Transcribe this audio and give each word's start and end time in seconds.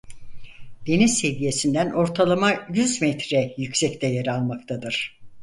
Deniz 0.87 1.17
seviyesinden 1.17 1.91
ortalama 1.91 2.67
yüz 2.73 3.01
metre 3.01 3.53
yüksekte 3.57 4.07
yer 4.07 4.25
almaktadır. 4.27 5.19